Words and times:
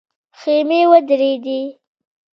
خيمې 0.39 0.81
ودرېدې. 0.91 1.61